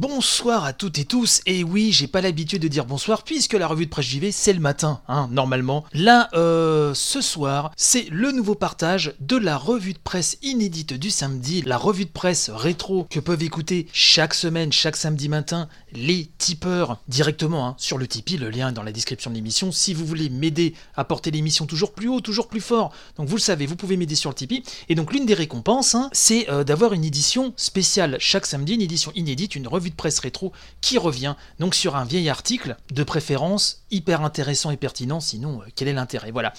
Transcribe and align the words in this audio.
Bonsoir 0.00 0.62
à 0.62 0.72
toutes 0.72 1.00
et 1.00 1.04
tous, 1.04 1.40
et 1.44 1.64
oui, 1.64 1.90
j'ai 1.90 2.06
pas 2.06 2.20
l'habitude 2.20 2.62
de 2.62 2.68
dire 2.68 2.84
bonsoir 2.84 3.24
puisque 3.24 3.54
la 3.54 3.66
revue 3.66 3.86
de 3.86 3.90
presse 3.90 4.06
JV 4.06 4.30
c'est 4.30 4.52
le 4.52 4.60
matin, 4.60 5.00
hein, 5.08 5.28
normalement. 5.32 5.84
Là, 5.92 6.28
euh, 6.34 6.94
ce 6.94 7.20
soir, 7.20 7.72
c'est 7.76 8.06
le 8.08 8.30
nouveau 8.30 8.54
partage 8.54 9.14
de 9.18 9.36
la 9.36 9.56
revue 9.56 9.94
de 9.94 9.98
presse 9.98 10.38
inédite 10.40 10.92
du 10.92 11.10
samedi, 11.10 11.62
la 11.62 11.76
revue 11.76 12.04
de 12.04 12.12
presse 12.12 12.48
rétro 12.48 13.08
que 13.10 13.18
peuvent 13.18 13.42
écouter 13.42 13.88
chaque 13.92 14.34
semaine, 14.34 14.70
chaque 14.70 14.94
samedi 14.94 15.28
matin, 15.28 15.68
les 15.92 16.30
tipeurs 16.38 16.98
directement 17.08 17.66
hein, 17.66 17.74
sur 17.76 17.98
le 17.98 18.06
Tipeee, 18.06 18.36
le 18.36 18.50
lien 18.50 18.68
est 18.68 18.74
dans 18.74 18.84
la 18.84 18.92
description 18.92 19.32
de 19.32 19.34
l'émission. 19.34 19.72
Si 19.72 19.94
vous 19.94 20.06
voulez 20.06 20.28
m'aider 20.28 20.74
à 20.94 21.02
porter 21.02 21.32
l'émission 21.32 21.66
toujours 21.66 21.92
plus 21.92 22.06
haut, 22.06 22.20
toujours 22.20 22.46
plus 22.46 22.60
fort, 22.60 22.92
donc 23.16 23.26
vous 23.26 23.36
le 23.36 23.42
savez, 23.42 23.66
vous 23.66 23.74
pouvez 23.74 23.96
m'aider 23.96 24.14
sur 24.14 24.30
le 24.30 24.36
Tipeee. 24.36 24.62
Et 24.88 24.94
donc 24.94 25.12
l'une 25.12 25.26
des 25.26 25.34
récompenses, 25.34 25.96
hein, 25.96 26.08
c'est 26.12 26.48
euh, 26.50 26.62
d'avoir 26.62 26.92
une 26.92 27.04
édition 27.04 27.52
spéciale 27.56 28.16
chaque 28.20 28.46
samedi, 28.46 28.74
une 28.74 28.82
édition 28.82 29.10
inédite, 29.16 29.56
une 29.56 29.66
revue 29.66 29.87
de 29.90 29.94
presse 29.94 30.18
rétro 30.18 30.52
qui 30.80 30.98
revient 30.98 31.34
donc 31.58 31.74
sur 31.74 31.96
un 31.96 32.04
vieil 32.04 32.28
article, 32.28 32.76
de 32.92 33.02
préférence 33.02 33.82
hyper 33.90 34.22
intéressant 34.22 34.70
et 34.70 34.76
pertinent, 34.76 35.20
sinon 35.20 35.60
euh, 35.60 35.66
quel 35.74 35.88
est 35.88 35.92
l'intérêt? 35.92 36.30
Voilà. 36.30 36.52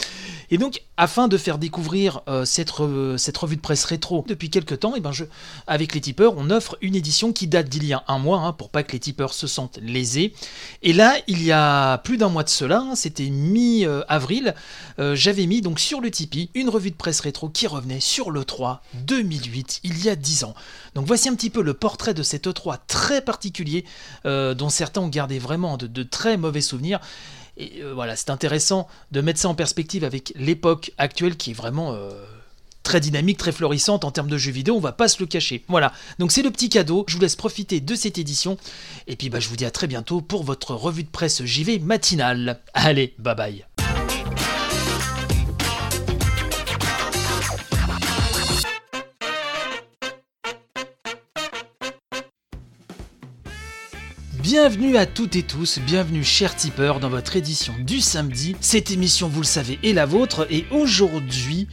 Et 0.52 0.57
donc, 0.57 0.81
afin 0.97 1.27
de 1.27 1.38
faire 1.38 1.57
découvrir 1.57 2.21
euh, 2.27 2.45
cette, 2.45 2.71
cette, 3.17 3.38
revue 3.38 3.55
de 3.55 3.61
presse 3.61 3.85
rétro 3.85 4.25
depuis 4.27 4.49
quelques 4.49 4.79
temps, 4.79 4.95
et 4.95 4.97
eh 4.97 5.02
ben 5.02 5.11
je, 5.11 5.25
avec 5.67 5.93
les 5.93 6.02
tipeurs, 6.02 6.33
on 6.38 6.49
offre 6.49 6.77
une 6.81 6.95
édition 6.95 7.31
qui 7.31 7.47
date 7.47 7.69
d'il 7.69 7.85
y 7.85 7.93
a 7.93 8.03
un 8.07 8.17
mois, 8.17 8.39
hein, 8.39 8.53
pour 8.53 8.69
pas 8.69 8.83
que 8.83 8.91
les 8.91 8.99
tipeurs 8.99 9.33
se 9.33 9.47
sentent 9.47 9.80
lésés. 9.81 10.33
Et 10.81 10.93
là, 10.93 11.16
il 11.27 11.43
y 11.43 11.52
a 11.52 11.99
plus 11.99 12.17
d'un 12.17 12.30
mois 12.30 12.43
de 12.43 12.49
cela, 12.49 12.80
hein, 12.80 12.95
c'était 12.95 13.30
mi-avril, 13.30 14.55
euh, 14.99 15.16
j'avais 15.16 15.45
mis 15.45 15.61
donc 15.61 15.80
sur 15.80 16.02
le 16.02 16.11
Tipeee 16.11 16.49
une 16.53 16.69
revue 16.69 16.91
de 16.91 16.95
presse 16.95 17.19
rétro 17.19 17.49
qui 17.49 17.67
revenait 17.67 17.99
sur 17.99 18.31
le 18.31 18.43
3 18.43 18.81
2008, 19.05 19.81
il 19.83 20.03
y 20.03 20.09
a 20.09 20.16
10 20.16 20.43
ans. 20.43 20.55
Donc 20.95 21.05
voici 21.05 21.29
un 21.29 21.35
petit 21.35 21.49
peu 21.49 21.61
le 21.61 21.73
portrait 21.73 22.13
de 22.13 22.23
cet 22.23 22.48
E3 22.48 22.77
très 22.88 23.21
particulier, 23.21 23.85
euh, 24.25 24.53
dont 24.53 24.70
certains 24.70 25.02
ont 25.02 25.07
gardé 25.07 25.39
vraiment 25.39 25.77
de, 25.77 26.03
très 26.03 26.38
mauvais 26.38 26.61
souvenirs. 26.61 26.99
Et 27.58 27.81
euh, 27.81 27.94
voilà, 27.94 28.16
c'est 28.16 28.30
intéressant 28.30 28.88
de 29.11 29.22
mettre 29.22 29.39
ça 29.39 29.50
en 29.50 29.55
perspective 29.55 30.03
avec 30.03 30.33
l'époque 30.36 30.91
actuelle 30.97 31.36
qui 31.36 31.52
est 31.52 31.53
vraiment 31.53 31.94
euh, 31.94 32.11
très 32.83 33.00
dynamique, 33.00 33.38
très 33.38 33.52
florissante 33.52 34.05
en 34.05 34.11
termes 34.11 34.30
de 34.30 34.38
jeux 34.38 34.52
vidéo, 34.52 34.75
on 34.75 34.80
va 34.80 34.94
pas 34.94 35.08
se 35.08 35.19
le 35.19 35.25
cacher. 35.25 35.63
Voilà, 35.67 35.91
donc 36.17 36.31
c'est 36.31 36.41
le 36.41 36.52
petit 36.52 36.69
cadeau, 36.69 37.06
je 37.08 37.16
vous 37.16 37.22
laisse 37.22 37.35
profiter 37.35 37.81
de 37.81 37.95
cette 37.95 38.17
édition, 38.17 38.58
et 39.08 39.16
puis 39.16 39.30
bah, 39.30 39.39
je 39.39 39.50
vous 39.50 39.58
dis 39.58 39.66
à 39.66 39.72
très 39.72 39.88
bientôt 39.88 40.22
pour 40.22 40.44
votre 40.44 40.73
revue 40.73 41.03
de 41.03 41.09
presse 41.09 41.44
JV 41.44 41.80
matinale. 41.80 42.61
Allez, 42.73 43.13
bye 43.19 43.35
bye 43.35 43.69
Bienvenue 54.52 54.97
à 54.97 55.05
toutes 55.05 55.36
et 55.36 55.44
tous, 55.44 55.78
bienvenue 55.78 56.23
chers 56.23 56.55
tipeurs 56.55 57.00
dans 57.00 57.09
votre 57.09 57.36
édition 57.36 57.72
du 57.81 58.02
samedi. 58.02 58.56
Cette 58.61 58.89
émission, 58.89 59.28
vous 59.28 59.41
le 59.41 59.45
savez, 59.45 59.78
est 59.83 59.94
la 59.94 60.08
vôtre 60.08 60.47
et 60.50 60.66
aujourd'hui, 60.72 61.67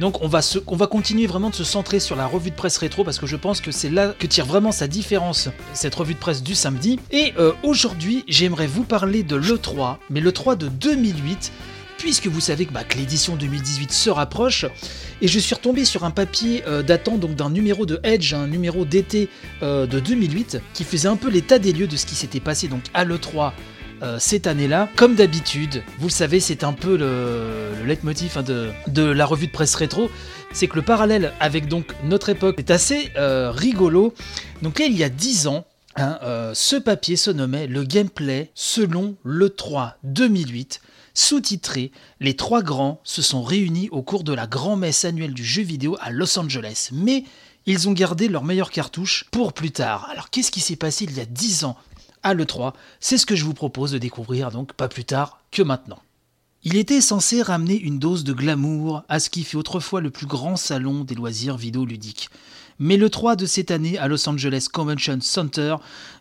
donc 0.00 0.22
on 0.22 0.28
va, 0.28 0.40
on 0.66 0.74
va 0.74 0.86
continuer 0.86 1.26
vraiment 1.26 1.50
de 1.50 1.54
se 1.54 1.62
centrer 1.62 2.00
sur 2.00 2.16
la 2.16 2.26
revue 2.26 2.48
de 2.48 2.56
presse 2.56 2.78
rétro 2.78 3.04
parce 3.04 3.18
que 3.18 3.26
je 3.26 3.36
pense 3.36 3.60
que 3.60 3.70
c'est 3.70 3.90
là 3.90 4.14
que 4.18 4.26
tire 4.26 4.46
vraiment 4.46 4.72
sa 4.72 4.88
différence 4.88 5.50
cette 5.74 5.94
revue 5.94 6.14
de 6.14 6.18
presse 6.18 6.42
du 6.42 6.54
samedi. 6.54 6.98
Et 7.10 7.34
euh, 7.38 7.52
aujourd'hui, 7.62 8.24
j'aimerais 8.26 8.66
vous 8.66 8.84
parler 8.84 9.22
de 9.24 9.36
l'E3, 9.36 9.98
mais 10.08 10.22
l'E3 10.22 10.56
de 10.56 10.68
2008 10.68 11.52
puisque 12.02 12.26
vous 12.26 12.40
savez 12.40 12.66
que, 12.66 12.72
bah, 12.72 12.82
l'édition 12.96 13.36
2018 13.36 13.92
se 13.92 14.10
rapproche, 14.10 14.66
et 15.20 15.28
je 15.28 15.38
suis 15.38 15.54
retombé 15.54 15.84
sur 15.84 16.02
un 16.02 16.10
papier 16.10 16.64
euh, 16.66 16.82
datant 16.82 17.16
donc 17.16 17.36
d'un 17.36 17.48
numéro 17.48 17.86
de 17.86 18.00
Edge, 18.02 18.34
un 18.34 18.48
numéro 18.48 18.84
d'été 18.84 19.28
euh, 19.62 19.86
de 19.86 20.00
2008, 20.00 20.58
qui 20.74 20.82
faisait 20.82 21.06
un 21.06 21.14
peu 21.14 21.30
l'état 21.30 21.60
des 21.60 21.72
lieux 21.72 21.86
de 21.86 21.96
ce 21.96 22.04
qui 22.04 22.16
s'était 22.16 22.40
passé 22.40 22.66
donc 22.66 22.82
à 22.92 23.04
l'E3 23.04 23.52
euh, 24.02 24.16
cette 24.18 24.48
année-là. 24.48 24.88
Comme 24.96 25.14
d'habitude, 25.14 25.84
vous 26.00 26.08
le 26.08 26.12
savez, 26.12 26.40
c'est 26.40 26.64
un 26.64 26.72
peu 26.72 26.96
le, 26.96 27.70
le 27.78 27.86
leitmotiv 27.86 28.36
hein, 28.36 28.42
de, 28.42 28.70
de, 28.88 29.04
la 29.04 29.24
revue 29.24 29.46
de 29.46 29.52
presse 29.52 29.76
rétro, 29.76 30.10
c'est 30.52 30.66
que 30.66 30.74
le 30.74 30.82
parallèle 30.82 31.32
avec 31.38 31.68
donc 31.68 31.94
notre 32.02 32.30
époque 32.30 32.58
est 32.58 32.72
assez 32.72 33.12
rigolo. 33.16 34.12
Donc 34.60 34.80
là, 34.80 34.86
il 34.86 34.96
y 34.96 35.04
a 35.04 35.08
10 35.08 35.46
ans, 35.46 35.64
hein, 35.94 36.18
ce 36.52 36.74
papier 36.74 37.14
se 37.14 37.30
nommait 37.30 37.68
Le 37.68 37.84
gameplay 37.84 38.50
selon 38.54 39.14
l'E3 39.24 39.92
2008 40.02 40.80
sous-titré 41.14 41.92
Les 42.20 42.36
trois 42.36 42.62
grands 42.62 43.00
se 43.04 43.22
sont 43.22 43.42
réunis 43.42 43.88
au 43.90 44.02
cours 44.02 44.24
de 44.24 44.32
la 44.32 44.46
grand-messe 44.46 45.04
annuelle 45.04 45.34
du 45.34 45.44
jeu 45.44 45.62
vidéo 45.62 45.96
à 46.00 46.10
Los 46.10 46.38
Angeles. 46.38 46.90
Mais 46.92 47.24
ils 47.66 47.88
ont 47.88 47.92
gardé 47.92 48.28
leur 48.28 48.44
meilleure 48.44 48.70
cartouche 48.70 49.24
pour 49.30 49.52
plus 49.52 49.70
tard. 49.70 50.08
Alors 50.10 50.30
qu'est-ce 50.30 50.50
qui 50.50 50.60
s'est 50.60 50.76
passé 50.76 51.04
il 51.04 51.16
y 51.16 51.20
a 51.20 51.24
10 51.24 51.64
ans 51.64 51.76
à 52.22 52.34
l'E3 52.34 52.72
C'est 53.00 53.18
ce 53.18 53.26
que 53.26 53.36
je 53.36 53.44
vous 53.44 53.54
propose 53.54 53.92
de 53.92 53.98
découvrir 53.98 54.50
donc 54.50 54.72
pas 54.72 54.88
plus 54.88 55.04
tard 55.04 55.40
que 55.50 55.62
maintenant. 55.62 56.00
Il 56.64 56.76
était 56.76 57.00
censé 57.00 57.42
ramener 57.42 57.76
une 57.76 57.98
dose 57.98 58.22
de 58.22 58.32
glamour 58.32 59.02
à 59.08 59.18
ce 59.18 59.30
qui 59.30 59.42
fut 59.42 59.56
autrefois 59.56 60.00
le 60.00 60.10
plus 60.10 60.26
grand 60.26 60.56
salon 60.56 61.02
des 61.02 61.16
loisirs 61.16 61.56
vidéoludiques. 61.56 62.28
Mais 62.84 62.96
le 62.96 63.10
3 63.10 63.36
de 63.36 63.46
cette 63.46 63.70
année 63.70 63.96
à 63.96 64.08
Los 64.08 64.28
Angeles 64.28 64.66
Convention 64.72 65.18
Center, 65.20 65.76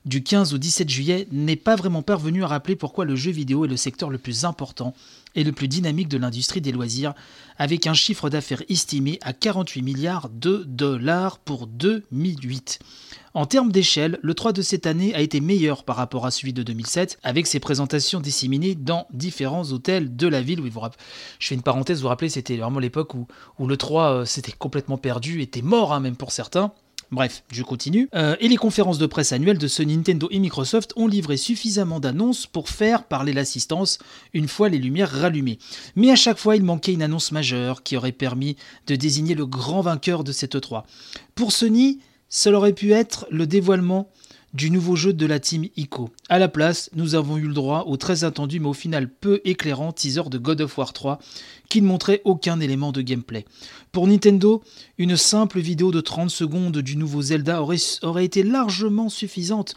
du 0.05 0.21
15 0.21 0.53
au 0.53 0.59
17 0.59 0.87
juillet, 0.87 1.27
n'est 1.31 1.55
pas 1.55 1.75
vraiment 1.75 2.03
parvenu 2.03 2.43
à 2.43 2.47
rappeler 2.47 2.75
pourquoi 2.75 3.03
le 3.03 3.15
jeu 3.15 3.31
vidéo 3.31 3.65
est 3.65 3.67
le 3.67 3.77
secteur 3.77 4.11
le 4.11 4.19
plus 4.19 4.45
important 4.45 4.93
et 5.33 5.43
le 5.43 5.53
plus 5.53 5.67
dynamique 5.67 6.07
de 6.07 6.19
l'industrie 6.19 6.61
des 6.61 6.71
loisirs, 6.71 7.15
avec 7.57 7.87
un 7.87 7.95
chiffre 7.95 8.29
d'affaires 8.29 8.61
estimé 8.69 9.17
à 9.23 9.33
48 9.33 9.81
milliards 9.81 10.29
de 10.29 10.63
dollars 10.67 11.39
pour 11.39 11.65
2008. 11.65 12.77
En 13.33 13.45
termes 13.45 13.71
d'échelle, 13.71 14.19
le 14.21 14.33
3 14.33 14.51
de 14.51 14.61
cette 14.61 14.85
année 14.85 15.15
a 15.15 15.21
été 15.21 15.39
meilleur 15.39 15.85
par 15.85 15.95
rapport 15.95 16.25
à 16.25 16.31
celui 16.31 16.51
de 16.51 16.63
2007, 16.63 17.17
avec 17.23 17.47
ses 17.47 17.61
présentations 17.61 18.19
disséminées 18.19 18.75
dans 18.75 19.07
différents 19.13 19.71
hôtels 19.71 20.17
de 20.17 20.27
la 20.27 20.41
ville. 20.41 20.61
Je 21.39 21.47
fais 21.47 21.55
une 21.55 21.61
parenthèse, 21.61 21.99
vous 21.99 22.03
vous 22.03 22.07
rappelez, 22.09 22.27
c'était 22.27 22.57
vraiment 22.57 22.79
l'époque 22.79 23.13
où, 23.13 23.27
où 23.57 23.67
le 23.67 23.77
3 23.77 24.11
euh, 24.11 24.25
s'était 24.25 24.51
complètement 24.51 24.97
perdu, 24.97 25.41
était 25.41 25.61
mort 25.61 25.93
hein, 25.93 26.01
même 26.01 26.17
pour 26.17 26.33
certains. 26.33 26.50
Bref, 27.11 27.43
je 27.51 27.61
continue. 27.61 28.07
Euh, 28.15 28.37
et 28.39 28.47
les 28.47 28.55
conférences 28.55 28.97
de 28.97 29.05
presse 29.05 29.33
annuelles 29.33 29.57
de 29.57 29.67
ce 29.67 29.83
Nintendo 29.83 30.29
et 30.31 30.39
Microsoft 30.39 30.93
ont 30.95 31.07
livré 31.07 31.35
suffisamment 31.35 31.99
d'annonces 31.99 32.47
pour 32.47 32.69
faire 32.69 33.03
parler 33.03 33.33
l'assistance 33.33 33.99
une 34.33 34.47
fois 34.47 34.69
les 34.69 34.77
lumières 34.77 35.11
rallumées. 35.11 35.59
Mais 35.97 36.09
à 36.09 36.15
chaque 36.15 36.37
fois, 36.37 36.55
il 36.55 36.63
manquait 36.63 36.93
une 36.93 37.03
annonce 37.03 37.33
majeure 37.33 37.83
qui 37.83 37.97
aurait 37.97 38.13
permis 38.13 38.55
de 38.87 38.95
désigner 38.95 39.35
le 39.35 39.45
grand 39.45 39.81
vainqueur 39.81 40.23
de 40.23 40.31
cette 40.31 40.55
E3. 40.55 40.83
Pour 41.35 41.51
Sony, 41.51 41.99
cela 42.29 42.59
aurait 42.59 42.71
pu 42.71 42.93
être 42.93 43.27
le 43.29 43.45
dévoilement 43.45 44.09
du 44.53 44.69
nouveau 44.69 44.95
jeu 44.95 45.13
de 45.13 45.25
la 45.25 45.39
team 45.39 45.65
ICO. 45.77 46.09
À 46.29 46.39
la 46.39 46.47
place, 46.47 46.89
nous 46.93 47.15
avons 47.15 47.37
eu 47.37 47.47
le 47.47 47.53
droit 47.53 47.85
au 47.87 47.97
très 47.97 48.23
attendu 48.23 48.59
mais 48.59 48.67
au 48.67 48.73
final 48.73 49.09
peu 49.09 49.41
éclairant 49.45 49.93
teaser 49.93 50.29
de 50.29 50.37
God 50.37 50.61
of 50.61 50.77
War 50.77 50.93
3 50.93 51.19
qui 51.69 51.81
ne 51.81 51.87
montrait 51.87 52.21
aucun 52.25 52.59
élément 52.59 52.91
de 52.91 53.01
gameplay. 53.01 53.45
Pour 53.91 54.07
Nintendo, 54.07 54.61
une 54.97 55.15
simple 55.15 55.59
vidéo 55.59 55.91
de 55.91 56.01
30 56.01 56.29
secondes 56.29 56.77
du 56.79 56.97
nouveau 56.97 57.21
Zelda 57.21 57.61
aurait, 57.61 57.77
aurait 58.01 58.25
été 58.25 58.43
largement 58.43 59.07
suffisante 59.07 59.75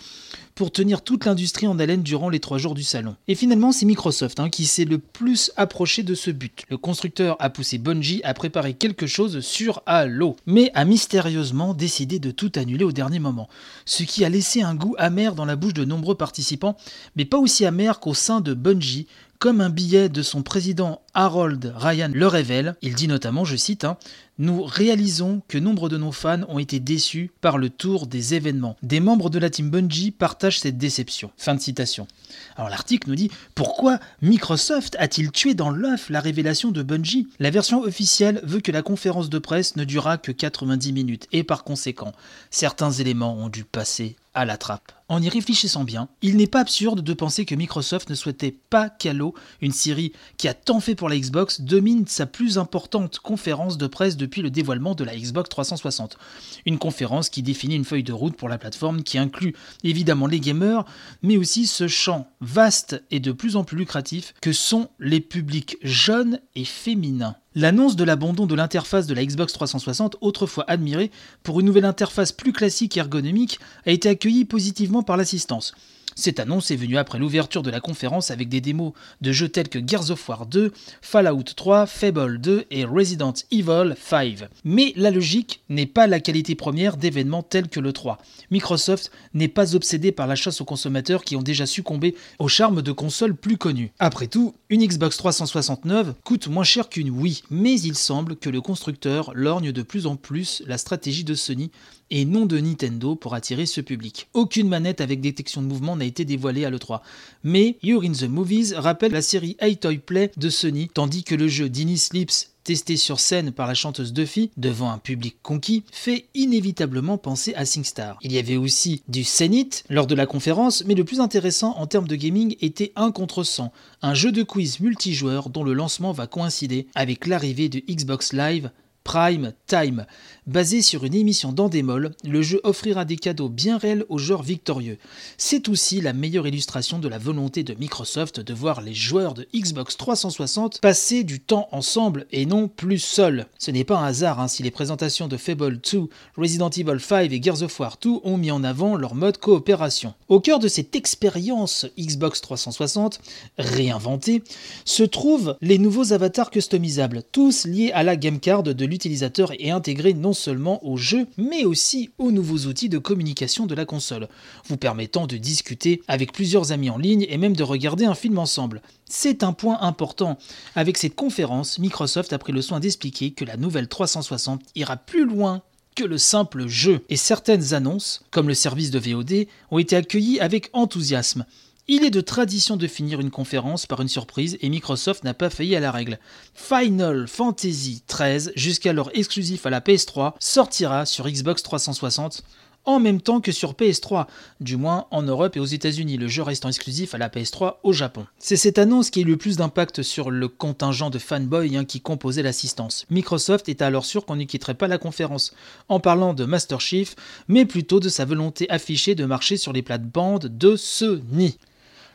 pour 0.54 0.70
tenir 0.70 1.02
toute 1.02 1.24
l'industrie 1.24 1.66
en 1.66 1.78
haleine 1.78 2.02
durant 2.02 2.28
les 2.28 2.40
trois 2.40 2.58
jours 2.58 2.74
du 2.74 2.82
salon. 2.82 3.16
Et 3.28 3.34
finalement, 3.34 3.72
c'est 3.72 3.86
Microsoft 3.86 4.40
hein, 4.40 4.48
qui 4.48 4.66
s'est 4.66 4.84
le 4.84 4.98
plus 4.98 5.50
approché 5.56 6.02
de 6.02 6.14
ce 6.14 6.30
but. 6.30 6.64
Le 6.68 6.76
constructeur 6.76 7.36
a 7.40 7.50
poussé 7.50 7.78
Bungie 7.78 8.20
à 8.24 8.34
préparer 8.34 8.74
quelque 8.74 9.06
chose 9.06 9.40
sur 9.40 9.82
Halo, 9.86 10.36
mais 10.46 10.70
a 10.74 10.84
mystérieusement 10.84 11.74
décidé 11.74 12.18
de 12.18 12.30
tout 12.30 12.52
annuler 12.56 12.84
au 12.84 12.92
dernier 12.92 13.18
moment, 13.18 13.48
ce 13.84 14.04
qui 14.04 14.24
a 14.24 14.28
laissé 14.28 14.62
un 14.62 14.74
goût 14.74 14.94
amer 14.98 15.34
dans 15.34 15.44
la 15.44 15.56
bouche 15.56 15.74
de 15.74 15.84
nombreux 15.84 16.14
participants, 16.14 16.76
mais 17.16 17.24
pas 17.24 17.38
aussi 17.38 17.66
amer 17.66 18.00
qu'au 18.00 18.14
sein 18.14 18.40
de 18.40 18.54
Bungie, 18.54 19.06
comme 19.38 19.60
un 19.60 19.68
billet 19.68 20.08
de 20.08 20.22
son 20.22 20.42
président 20.42 21.02
Harold 21.12 21.74
Ryan 21.76 22.10
le 22.14 22.26
révèle, 22.26 22.76
il 22.80 22.94
dit 22.94 23.08
notamment, 23.08 23.44
je 23.44 23.56
cite, 23.56 23.84
hein, 23.84 23.98
Nous 24.38 24.64
réalisons 24.64 25.42
que 25.46 25.58
nombre 25.58 25.88
de 25.88 25.96
nos 25.96 26.10
fans 26.10 26.40
ont 26.48 26.58
été 26.58 26.80
déçus 26.80 27.30
par 27.40 27.56
le 27.56 27.70
tour 27.70 28.08
des 28.08 28.34
événements. 28.34 28.76
Des 28.82 28.98
membres 28.98 29.30
de 29.30 29.38
la 29.38 29.48
team 29.48 29.70
Bungie 29.70 30.10
partagent 30.10 30.58
cette 30.58 30.76
déception. 30.76 31.30
Fin 31.36 31.54
de 31.54 31.60
citation. 31.60 32.08
Alors 32.56 32.68
l'article 32.68 33.08
nous 33.08 33.14
dit 33.14 33.30
Pourquoi 33.54 34.00
Microsoft 34.22 34.96
a-t-il 34.98 35.30
tué 35.30 35.54
dans 35.54 35.70
l'œuf 35.70 36.10
la 36.10 36.18
révélation 36.18 36.72
de 36.72 36.82
Bungie? 36.82 37.28
La 37.38 37.50
version 37.50 37.82
officielle 37.82 38.40
veut 38.42 38.60
que 38.60 38.72
la 38.72 38.82
conférence 38.82 39.30
de 39.30 39.38
presse 39.38 39.76
ne 39.76 39.84
durera 39.84 40.18
que 40.18 40.32
90 40.32 40.92
minutes 40.92 41.28
et 41.30 41.44
par 41.44 41.62
conséquent, 41.62 42.12
certains 42.50 42.90
éléments 42.90 43.36
ont 43.36 43.48
dû 43.48 43.62
passer 43.62 44.16
à 44.34 44.44
la 44.44 44.56
trappe. 44.56 44.92
En 45.08 45.22
y 45.22 45.28
réfléchissant 45.28 45.84
bien, 45.84 46.08
il 46.22 46.36
n'est 46.36 46.46
pas 46.46 46.60
absurde 46.60 47.02
de 47.02 47.12
penser 47.12 47.44
que 47.44 47.54
Microsoft 47.54 48.10
ne 48.10 48.14
souhaitait 48.14 48.56
pas 48.70 48.88
qu'Halo, 48.88 49.34
une 49.60 49.72
série 49.72 50.12
qui 50.38 50.48
a 50.48 50.54
tant 50.54 50.80
fait 50.80 50.94
pour 50.94 51.08
la 51.08 51.18
Xbox, 51.18 51.60
domine 51.60 52.06
sa 52.06 52.26
plus 52.26 52.58
importante 52.58 53.18
conférence 53.20 53.78
de 53.78 53.86
presse 53.86 54.16
depuis 54.24 54.40
le 54.40 54.50
dévoilement 54.50 54.94
de 54.94 55.04
la 55.04 55.14
Xbox 55.14 55.50
360. 55.50 56.16
Une 56.64 56.78
conférence 56.78 57.28
qui 57.28 57.42
définit 57.42 57.76
une 57.76 57.84
feuille 57.84 58.02
de 58.02 58.12
route 58.12 58.36
pour 58.36 58.48
la 58.48 58.56
plateforme 58.56 59.02
qui 59.02 59.18
inclut 59.18 59.54
évidemment 59.82 60.26
les 60.26 60.40
gamers, 60.40 60.86
mais 61.22 61.36
aussi 61.36 61.66
ce 61.66 61.88
champ 61.88 62.26
vaste 62.40 63.02
et 63.10 63.20
de 63.20 63.32
plus 63.32 63.56
en 63.56 63.64
plus 63.64 63.76
lucratif 63.76 64.32
que 64.40 64.52
sont 64.52 64.88
les 64.98 65.20
publics 65.20 65.76
jeunes 65.82 66.40
et 66.54 66.64
féminins. 66.64 67.36
L'annonce 67.54 67.96
de 67.96 68.04
l'abandon 68.04 68.46
de 68.46 68.54
l'interface 68.54 69.06
de 69.06 69.14
la 69.14 69.24
Xbox 69.24 69.52
360, 69.52 70.16
autrefois 70.22 70.64
admirée 70.66 71.10
pour 71.42 71.60
une 71.60 71.66
nouvelle 71.66 71.84
interface 71.84 72.32
plus 72.32 72.52
classique 72.52 72.96
et 72.96 73.00
ergonomique, 73.00 73.60
a 73.86 73.90
été 73.90 74.08
accueillie 74.08 74.46
positivement 74.46 75.02
par 75.02 75.18
l'assistance. 75.18 75.74
Cette 76.14 76.40
annonce 76.40 76.70
est 76.70 76.76
venue 76.76 76.96
après 76.96 77.18
l'ouverture 77.18 77.62
de 77.62 77.70
la 77.70 77.80
conférence 77.80 78.30
avec 78.30 78.48
des 78.48 78.60
démos 78.60 78.92
de 79.20 79.32
jeux 79.32 79.48
tels 79.48 79.68
que 79.68 79.80
Gears 79.84 80.10
of 80.10 80.28
War 80.28 80.46
2, 80.46 80.72
Fallout 81.02 81.42
3, 81.56 81.86
Fable 81.86 82.40
2 82.40 82.66
et 82.70 82.84
Resident 82.84 83.34
Evil 83.50 83.94
5. 84.00 84.48
Mais 84.64 84.92
la 84.96 85.10
logique 85.10 85.62
n'est 85.68 85.86
pas 85.86 86.06
la 86.06 86.20
qualité 86.20 86.54
première 86.54 86.96
d'événements 86.96 87.42
tels 87.42 87.68
que 87.68 87.80
le 87.80 87.92
3. 87.92 88.18
Microsoft 88.50 89.10
n'est 89.34 89.48
pas 89.48 89.74
obsédé 89.74 90.12
par 90.12 90.26
la 90.26 90.36
chasse 90.36 90.60
aux 90.60 90.64
consommateurs 90.64 91.24
qui 91.24 91.36
ont 91.36 91.42
déjà 91.42 91.66
succombé 91.66 92.14
au 92.38 92.48
charme 92.48 92.82
de 92.82 92.92
consoles 92.92 93.34
plus 93.34 93.56
connues. 93.56 93.92
Après 93.98 94.26
tout, 94.26 94.54
une 94.68 94.86
Xbox 94.86 95.16
369 95.16 96.14
coûte 96.22 96.48
moins 96.48 96.64
cher 96.64 96.88
qu'une 96.88 97.10
Wii, 97.10 97.42
mais 97.50 97.80
il 97.80 97.96
semble 97.96 98.36
que 98.36 98.50
le 98.50 98.60
constructeur 98.60 99.32
lorgne 99.34 99.72
de 99.72 99.82
plus 99.82 100.06
en 100.06 100.16
plus 100.16 100.62
la 100.66 100.78
stratégie 100.78 101.24
de 101.24 101.34
Sony 101.34 101.70
et 102.10 102.24
non 102.24 102.46
de 102.46 102.58
Nintendo 102.58 103.14
pour 103.16 103.34
attirer 103.34 103.66
ce 103.66 103.80
public. 103.80 104.28
Aucune 104.34 104.68
manette 104.68 105.00
avec 105.00 105.20
détection 105.20 105.62
de 105.62 105.66
mouvement 105.66 105.96
n'a 105.96 106.04
été 106.04 106.24
dévoilée 106.24 106.64
à 106.64 106.70
l'E3. 106.70 107.00
Mais 107.42 107.76
You're 107.82 108.04
in 108.04 108.12
the 108.12 108.28
Movies 108.28 108.74
rappelle 108.76 109.12
la 109.12 109.22
série 109.22 109.56
Hey 109.60 109.76
Toy 109.76 109.98
Play 109.98 110.30
de 110.36 110.48
Sony, 110.48 110.88
tandis 110.92 111.24
que 111.24 111.34
le 111.34 111.48
jeu 111.48 111.68
Dini 111.68 111.98
Sleeps 111.98 112.54
testé 112.64 112.96
sur 112.96 113.20
scène 113.20 113.52
par 113.52 113.66
la 113.66 113.74
chanteuse 113.74 114.12
Duffy 114.12 114.50
devant 114.56 114.90
un 114.90 114.98
public 114.98 115.36
conquis, 115.42 115.84
fait 115.92 116.26
inévitablement 116.34 117.18
penser 117.18 117.54
à 117.54 117.66
SingStar. 117.66 118.18
Il 118.22 118.32
y 118.32 118.38
avait 118.38 118.56
aussi 118.56 119.02
du 119.06 119.22
Zenith 119.22 119.84
lors 119.90 120.06
de 120.06 120.14
la 120.14 120.26
conférence, 120.26 120.82
mais 120.86 120.94
le 120.94 121.04
plus 121.04 121.20
intéressant 121.20 121.76
en 121.76 121.86
termes 121.86 122.08
de 122.08 122.16
gaming 122.16 122.56
était 122.60 122.92
1 122.96 123.12
contre 123.12 123.44
100, 123.44 123.70
un 124.02 124.14
jeu 124.14 124.32
de 124.32 124.42
quiz 124.42 124.80
multijoueur 124.80 125.50
dont 125.50 125.62
le 125.62 125.74
lancement 125.74 126.12
va 126.12 126.26
coïncider 126.26 126.86
avec 126.94 127.26
l'arrivée 127.26 127.68
de 127.68 127.80
Xbox 127.80 128.32
Live 128.32 128.70
Prime 129.04 129.52
Time. 129.66 130.06
Basé 130.46 130.82
sur 130.82 131.04
une 131.04 131.14
émission 131.14 131.52
d'Endemol, 131.52 132.10
le 132.24 132.42
jeu 132.42 132.60
offrira 132.64 133.04
des 133.04 133.16
cadeaux 133.16 133.48
bien 133.48 133.78
réels 133.78 134.04
aux 134.08 134.18
joueurs 134.18 134.42
victorieux. 134.42 134.98
C'est 135.38 135.68
aussi 135.68 136.00
la 136.00 136.12
meilleure 136.12 136.46
illustration 136.46 136.98
de 136.98 137.08
la 137.08 137.18
volonté 137.18 137.62
de 137.62 137.74
Microsoft 137.74 138.40
de 138.40 138.52
voir 138.52 138.80
les 138.80 138.92
joueurs 138.92 139.34
de 139.34 139.46
Xbox 139.54 139.96
360 139.96 140.80
passer 140.80 141.22
du 141.22 141.40
temps 141.40 141.68
ensemble 141.70 142.26
et 142.32 142.44
non 142.44 142.68
plus 142.68 142.98
seuls. 142.98 143.46
Ce 143.58 143.70
n'est 143.70 143.84
pas 143.84 143.98
un 143.98 144.04
hasard 144.04 144.40
hein, 144.40 144.48
si 144.48 144.62
les 144.62 144.70
présentations 144.70 145.28
de 145.28 145.36
Fable 145.36 145.78
2, 145.78 146.08
Resident 146.36 146.70
Evil 146.70 147.00
5 147.00 147.32
et 147.32 147.42
Gears 147.42 147.62
of 147.62 147.80
War 147.80 147.98
2 148.02 148.10
ont 148.24 148.36
mis 148.36 148.50
en 148.50 148.64
avant 148.64 148.96
leur 148.96 149.14
mode 149.14 149.38
coopération. 149.38 150.14
Au 150.28 150.40
cœur 150.40 150.58
de 150.58 150.68
cette 150.68 150.96
expérience 150.96 151.86
Xbox 151.98 152.40
360 152.40 153.20
réinventée 153.58 154.42
se 154.84 155.04
trouvent 155.04 155.56
les 155.60 155.78
nouveaux 155.78 156.12
avatars 156.12 156.50
customisables, 156.50 157.22
tous 157.32 157.66
liés 157.66 157.92
à 157.92 158.02
la 158.02 158.16
game 158.16 158.40
card 158.40 158.62
de 158.62 158.72
utilisateur 158.94 159.52
est 159.58 159.70
intégré 159.70 160.14
non 160.14 160.32
seulement 160.32 160.84
au 160.86 160.96
jeu, 160.96 161.26
mais 161.36 161.64
aussi 161.64 162.10
aux 162.18 162.30
nouveaux 162.30 162.66
outils 162.66 162.88
de 162.88 162.98
communication 162.98 163.66
de 163.66 163.74
la 163.74 163.84
console, 163.84 164.28
vous 164.66 164.76
permettant 164.76 165.26
de 165.26 165.36
discuter 165.36 166.02
avec 166.08 166.32
plusieurs 166.32 166.72
amis 166.72 166.90
en 166.90 166.98
ligne 166.98 167.26
et 167.28 167.36
même 167.36 167.56
de 167.56 167.62
regarder 167.62 168.06
un 168.06 168.14
film 168.14 168.38
ensemble. 168.38 168.80
C'est 169.04 169.42
un 169.42 169.52
point 169.52 169.78
important. 169.80 170.38
Avec 170.74 170.96
cette 170.96 171.14
conférence, 171.14 171.78
Microsoft 171.78 172.32
a 172.32 172.38
pris 172.38 172.52
le 172.52 172.62
soin 172.62 172.80
d'expliquer 172.80 173.32
que 173.32 173.44
la 173.44 173.56
nouvelle 173.56 173.88
360 173.88 174.62
ira 174.74 174.96
plus 174.96 175.26
loin 175.26 175.62
que 175.94 176.04
le 176.04 176.18
simple 176.18 176.66
jeu. 176.66 177.02
Et 177.08 177.16
certaines 177.16 177.74
annonces, 177.74 178.24
comme 178.30 178.48
le 178.48 178.54
service 178.54 178.90
de 178.90 178.98
VOD, 178.98 179.46
ont 179.70 179.78
été 179.78 179.96
accueillies 179.96 180.40
avec 180.40 180.70
enthousiasme. 180.72 181.44
Il 181.86 182.02
est 182.02 182.10
de 182.10 182.22
tradition 182.22 182.78
de 182.78 182.86
finir 182.86 183.20
une 183.20 183.30
conférence 183.30 183.84
par 183.84 184.00
une 184.00 184.08
surprise 184.08 184.56
et 184.62 184.70
Microsoft 184.70 185.22
n'a 185.22 185.34
pas 185.34 185.50
failli 185.50 185.76
à 185.76 185.80
la 185.80 185.92
règle. 185.92 186.18
Final 186.54 187.28
Fantasy 187.28 188.02
XIII, 188.08 188.50
jusqu'alors 188.56 189.10
exclusif 189.12 189.66
à 189.66 189.70
la 189.70 189.80
PS3, 189.80 190.32
sortira 190.40 191.04
sur 191.04 191.28
Xbox 191.28 191.62
360 191.62 192.42
en 192.86 193.00
même 193.00 193.20
temps 193.20 193.42
que 193.42 193.52
sur 193.52 193.74
PS3, 193.74 194.26
du 194.60 194.78
moins 194.78 195.06
en 195.10 195.22
Europe 195.22 195.56
et 195.56 195.60
aux 195.60 195.64
États-Unis, 195.66 196.16
le 196.16 196.28
jeu 196.28 196.42
restant 196.42 196.68
exclusif 196.68 197.14
à 197.14 197.18
la 197.18 197.28
PS3 197.28 197.76
au 197.82 197.92
Japon. 197.92 198.26
C'est 198.38 198.56
cette 198.56 198.78
annonce 198.78 199.10
qui 199.10 199.18
a 199.18 199.22
eu 199.22 199.26
le 199.26 199.36
plus 199.36 199.58
d'impact 199.58 200.02
sur 200.02 200.30
le 200.30 200.48
contingent 200.48 201.10
de 201.10 201.18
fanboys 201.18 201.76
hein, 201.76 201.84
qui 201.84 202.00
composait 202.00 202.42
l'assistance. 202.42 203.04
Microsoft 203.10 203.68
était 203.68 203.84
alors 203.84 204.06
sûr 204.06 204.24
qu'on 204.24 204.36
ne 204.36 204.44
quitterait 204.44 204.74
pas 204.74 204.88
la 204.88 204.98
conférence 204.98 205.54
en 205.90 206.00
parlant 206.00 206.32
de 206.32 206.46
Master 206.46 206.80
Chief, 206.80 207.14
mais 207.48 207.66
plutôt 207.66 208.00
de 208.00 208.08
sa 208.08 208.24
volonté 208.24 208.68
affichée 208.70 209.14
de 209.14 209.26
marcher 209.26 209.58
sur 209.58 209.74
les 209.74 209.82
plates-bandes 209.82 210.46
de 210.46 210.76
Sony. 210.76 211.58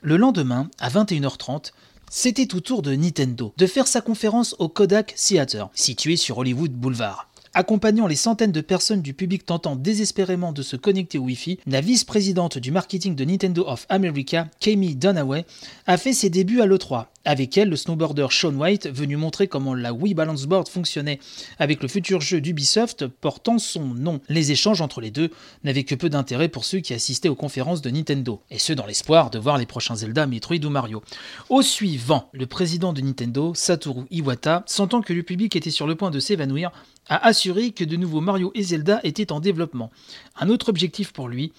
Le 0.01 0.15
lendemain, 0.15 0.69
à 0.79 0.89
21h30, 0.89 1.73
c'était 2.09 2.55
au 2.55 2.61
tour 2.61 2.81
de 2.81 2.95
Nintendo 2.95 3.53
de 3.57 3.67
faire 3.67 3.85
sa 3.85 3.99
conférence 3.99 4.55
au 4.57 4.69
Kodak 4.69 5.13
Theater, 5.15 5.69
situé 5.73 6.15
sur 6.15 6.37
Hollywood 6.37 6.71
Boulevard. 6.71 7.27
Accompagnant 7.55 8.05
les 8.05 8.15
centaines 8.15 8.51
de 8.51 8.61
personnes 8.61 9.01
du 9.01 9.15
public 9.15 9.43
tentant 9.43 9.75
désespérément 9.75 10.51
de 10.51 10.61
se 10.61 10.75
connecter 10.75 11.17
au 11.17 11.23
Wi-Fi, 11.23 11.59
la 11.65 11.81
vice-présidente 11.81 12.59
du 12.59 12.71
marketing 12.71 13.15
de 13.15 13.25
Nintendo 13.25 13.65
of 13.67 13.87
America, 13.89 14.47
Kami 14.59 14.95
Dunaway, 14.95 15.45
a 15.87 15.97
fait 15.97 16.13
ses 16.13 16.29
débuts 16.29 16.61
à 16.61 16.67
l'E3. 16.67 17.07
Avec 17.25 17.57
elle, 17.57 17.69
le 17.69 17.75
snowboarder 17.75 18.27
Sean 18.29 18.55
White, 18.55 18.87
venu 18.87 19.17
montrer 19.17 19.47
comment 19.47 19.75
la 19.75 19.93
Wii 19.93 20.13
Balance 20.13 20.45
Board 20.45 20.69
fonctionnait 20.69 21.19
avec 21.59 21.81
le 21.81 21.87
futur 21.87 22.21
jeu 22.21 22.39
d'Ubisoft 22.39 23.07
portant 23.07 23.59
son 23.59 23.85
nom. 23.85 24.21
Les 24.29 24.51
échanges 24.51 24.81
entre 24.81 25.01
les 25.01 25.11
deux 25.11 25.29
n'avaient 25.63 25.83
que 25.83 25.95
peu 25.95 26.09
d'intérêt 26.09 26.47
pour 26.47 26.65
ceux 26.65 26.79
qui 26.79 26.93
assistaient 26.93 27.29
aux 27.29 27.35
conférences 27.35 27.81
de 27.81 27.89
Nintendo, 27.89 28.41
et 28.49 28.57
ce 28.57 28.73
dans 28.73 28.85
l'espoir 28.85 29.31
de 29.31 29.39
voir 29.39 29.57
les 29.57 29.65
prochains 29.65 29.95
Zelda, 29.95 30.27
Metroid 30.27 30.63
ou 30.63 30.69
Mario. 30.69 31.01
Au 31.49 31.61
suivant, 31.61 32.29
le 32.31 32.45
président 32.45 32.93
de 32.93 33.01
Nintendo, 33.01 33.53
Satoru 33.53 34.05
Iwata, 34.11 34.63
sentant 34.65 35.01
que 35.01 35.13
le 35.13 35.23
public 35.23 35.55
était 35.55 35.71
sur 35.71 35.87
le 35.87 35.95
point 35.95 36.11
de 36.11 36.19
s'évanouir, 36.19 36.71
a 37.09 37.27
assuré 37.27 37.71
que 37.71 37.83
de 37.83 37.95
nouveaux 37.95 38.21
Mario 38.21 38.51
et 38.55 38.63
Zelda 38.63 38.99
étaient 39.03 39.31
en 39.31 39.39
développement. 39.39 39.91
Un 40.39 40.49
autre 40.49 40.69
objectif 40.69 41.11
pour 41.11 41.27
lui 41.27 41.51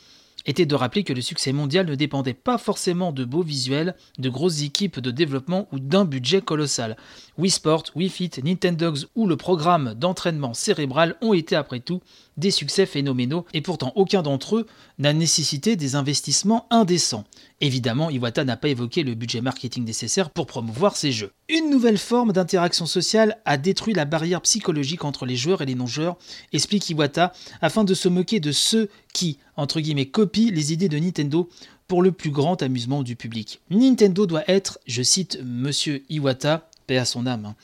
était 0.46 0.66
de 0.66 0.74
rappeler 0.74 1.04
que 1.04 1.12
le 1.12 1.20
succès 1.20 1.52
mondial 1.52 1.86
ne 1.86 1.94
dépendait 1.94 2.34
pas 2.34 2.58
forcément 2.58 3.12
de 3.12 3.24
beaux 3.24 3.42
visuels, 3.42 3.94
de 4.18 4.30
grosses 4.30 4.62
équipes 4.62 5.00
de 5.00 5.10
développement 5.10 5.68
ou 5.72 5.78
d'un 5.78 6.04
budget 6.04 6.40
colossal. 6.40 6.96
Wii 7.36 7.50
Sport, 7.50 7.84
Wii 7.94 8.08
Fit, 8.08 8.30
Nintendogs 8.42 9.06
ou 9.14 9.26
le 9.26 9.36
programme 9.36 9.94
d'entraînement 9.94 10.54
cérébral 10.54 11.16
ont 11.20 11.34
été 11.34 11.56
après 11.56 11.80
tout 11.80 12.00
des 12.36 12.50
succès 12.50 12.86
phénoménaux 12.86 13.44
et 13.52 13.60
pourtant 13.60 13.92
aucun 13.96 14.22
d'entre 14.22 14.56
eux 14.56 14.66
n'a 14.98 15.12
nécessité 15.12 15.76
des 15.76 15.94
investissements 15.94 16.66
indécents. 16.70 17.24
Évidemment, 17.62 18.08
Iwata 18.08 18.44
n'a 18.44 18.56
pas 18.56 18.68
évoqué 18.68 19.02
le 19.02 19.14
budget 19.14 19.42
marketing 19.42 19.84
nécessaire 19.84 20.30
pour 20.30 20.46
promouvoir 20.46 20.96
ses 20.96 21.12
jeux. 21.12 21.30
Une 21.48 21.68
nouvelle 21.68 21.98
forme 21.98 22.32
d'interaction 22.32 22.86
sociale 22.86 23.38
a 23.44 23.58
détruit 23.58 23.92
la 23.92 24.06
barrière 24.06 24.40
psychologique 24.40 25.04
entre 25.04 25.26
les 25.26 25.36
joueurs 25.36 25.60
et 25.60 25.66
les 25.66 25.74
non-joueurs, 25.74 26.16
explique 26.52 26.88
Iwata, 26.88 27.32
afin 27.60 27.84
de 27.84 27.92
se 27.92 28.08
moquer 28.08 28.40
de 28.40 28.52
ceux 28.52 28.88
qui, 29.12 29.38
entre 29.56 29.80
guillemets, 29.80 30.06
copient 30.06 30.52
les 30.52 30.72
idées 30.72 30.88
de 30.88 30.98
Nintendo 30.98 31.50
pour 31.86 32.02
le 32.02 32.12
plus 32.12 32.30
grand 32.30 32.62
amusement 32.62 33.02
du 33.02 33.14
public. 33.14 33.60
Nintendo 33.68 34.24
doit 34.24 34.44
être, 34.48 34.78
je 34.86 35.02
cite 35.02 35.38
Monsieur 35.44 36.02
Iwata, 36.08 36.70
paix 36.86 36.96
à 36.96 37.04
son 37.04 37.26
âme, 37.26 37.44
hein, 37.44 37.56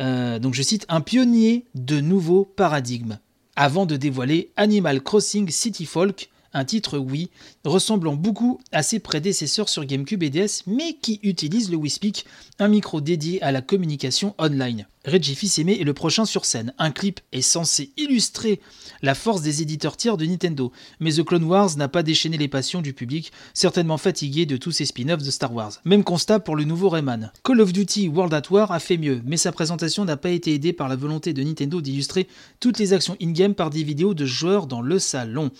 euh, 0.00 0.38
donc 0.38 0.54
je 0.54 0.62
cite, 0.62 0.84
un 0.88 1.00
pionnier 1.00 1.64
de 1.74 2.00
nouveaux 2.00 2.44
paradigmes 2.44 3.18
avant 3.56 3.86
de 3.86 3.96
dévoiler 3.96 4.50
Animal 4.56 5.02
Crossing 5.02 5.50
City 5.50 5.86
Folk, 5.86 6.28
un 6.52 6.64
titre 6.64 6.98
Wii 6.98 7.30
ressemblant 7.64 8.16
beaucoup 8.16 8.60
à 8.72 8.82
ses 8.82 8.98
prédécesseurs 8.98 9.68
sur 9.68 9.84
GameCube 9.84 10.22
et 10.22 10.30
DS, 10.30 10.64
mais 10.66 10.94
qui 10.94 11.20
utilise 11.22 11.70
le 11.70 11.76
WiiSpeak, 11.76 12.24
un 12.58 12.68
micro 12.68 13.00
dédié 13.00 13.42
à 13.42 13.52
la 13.52 13.60
communication 13.60 14.34
online. 14.38 14.86
Reggie 15.04 15.34
Fils-Aimé 15.34 15.78
est 15.80 15.84
le 15.84 15.94
prochain 15.94 16.24
sur 16.24 16.44
scène. 16.44 16.74
Un 16.78 16.90
clip 16.90 17.20
est 17.32 17.42
censé 17.42 17.92
illustrer 17.96 18.60
la 19.00 19.14
force 19.14 19.42
des 19.42 19.62
éditeurs 19.62 19.96
tiers 19.96 20.16
de 20.16 20.26
Nintendo, 20.26 20.72
mais 20.98 21.12
The 21.12 21.22
Clone 21.22 21.44
Wars 21.44 21.76
n'a 21.76 21.88
pas 21.88 22.02
déchaîné 22.02 22.36
les 22.36 22.48
passions 22.48 22.82
du 22.82 22.92
public, 22.92 23.32
certainement 23.54 23.96
fatigué 23.96 24.44
de 24.44 24.56
tous 24.56 24.72
ces 24.72 24.86
spin-offs 24.86 25.22
de 25.22 25.30
Star 25.30 25.54
Wars. 25.54 25.74
Même 25.84 26.02
constat 26.02 26.40
pour 26.40 26.56
le 26.56 26.64
nouveau 26.64 26.88
Rayman. 26.88 27.30
Call 27.44 27.60
of 27.60 27.72
Duty 27.72 28.08
World 28.08 28.34
at 28.34 28.50
War 28.50 28.72
a 28.72 28.80
fait 28.80 28.96
mieux, 28.96 29.22
mais 29.24 29.36
sa 29.36 29.52
présentation 29.52 30.04
n'a 30.04 30.16
pas 30.16 30.30
été 30.30 30.52
aidée 30.52 30.72
par 30.72 30.88
la 30.88 30.96
volonté 30.96 31.32
de 31.32 31.42
Nintendo 31.42 31.80
d'illustrer 31.80 32.26
toutes 32.58 32.78
les 32.78 32.92
actions 32.92 33.16
in-game 33.22 33.54
par 33.54 33.70
des 33.70 33.84
vidéos 33.84 34.14
de 34.14 34.26
joueurs 34.26 34.66
dans 34.66 34.82
le 34.82 34.98
salon. 34.98 35.50